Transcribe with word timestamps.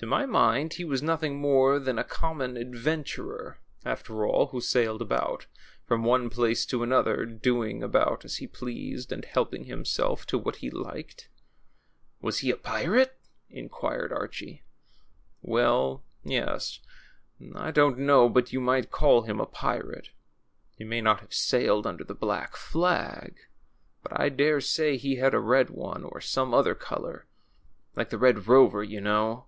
To 0.00 0.06
my 0.06 0.26
mind 0.26 0.74
he 0.74 0.84
was 0.84 1.02
nothing 1.02 1.40
more 1.40 1.80
than 1.80 1.98
a 1.98 2.04
common 2.04 2.56
adventurer, 2.56 3.58
after 3.84 4.24
all, 4.24 4.46
who 4.46 4.60
sailed 4.60 5.02
about, 5.02 5.46
from 5.88 6.02
THE 6.02 6.04
THRILLING 6.04 6.30
STORY 6.30 6.52
OF 6.52 6.60
CAPTAIN 6.60 6.78
NOMAN. 6.90 7.04
105 7.10 7.40
one 7.40 7.40
place 7.40 7.42
to 7.42 7.50
another, 7.50 7.58
doing 7.58 7.82
about 7.82 8.24
as 8.24 8.36
he 8.36 8.46
pleased, 8.46 9.10
and 9.10 9.24
helping 9.24 9.64
himself 9.64 10.24
to 10.26 10.38
what 10.38 10.56
he 10.58 10.70
liked." 10.70 11.28
^^Was 12.22 12.38
he 12.42 12.52
a 12.52 12.56
pirate?" 12.56 13.18
inquired 13.50 14.12
Archie. 14.12 14.62
^AVell, 15.44 16.02
yes; 16.22 16.78
I 17.56 17.72
don't 17.72 17.98
know 17.98 18.28
but 18.28 18.52
you 18.52 18.60
might 18.60 18.92
call 18.92 19.22
him 19.22 19.40
a 19.40 19.46
pirate. 19.46 20.10
He 20.76 20.84
may 20.84 21.00
not 21.00 21.18
have 21.22 21.34
sailed 21.34 21.88
under 21.88 22.04
the 22.04 22.14
black 22.14 22.54
flag; 22.54 23.34
but 24.04 24.12
I 24.14 24.28
dare 24.28 24.60
say 24.60 24.92
lie 24.96 25.16
had 25.20 25.34
a 25.34 25.40
red 25.40 25.70
one, 25.70 26.04
or 26.04 26.20
some 26.20 26.54
other 26.54 26.76
color— 26.76 27.26
like 27.96 28.10
the 28.10 28.18
Red 28.18 28.46
Rover, 28.46 28.84
you 28.84 29.00
know." 29.00 29.46